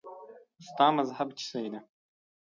ستا 0.67 0.87
مذهب 0.97 1.29
څه 1.37 1.43
شی 1.49 1.65
دی؟ 1.73 1.79